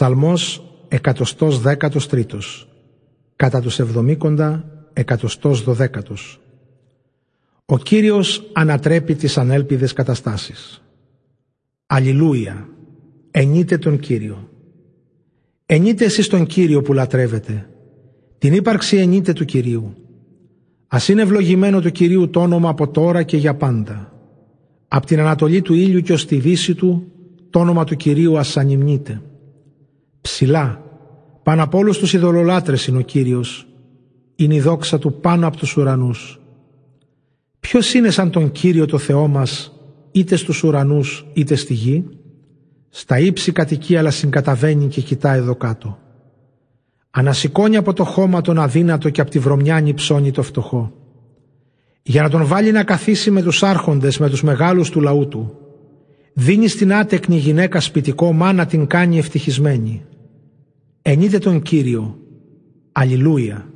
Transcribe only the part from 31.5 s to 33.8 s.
από όλους τους ειδωλολάτρες είναι ο Κύριος.